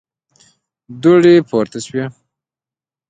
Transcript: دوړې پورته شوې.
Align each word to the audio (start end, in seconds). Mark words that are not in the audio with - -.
دوړې 1.01 1.35
پورته 1.49 1.79
شوې. 1.85 2.05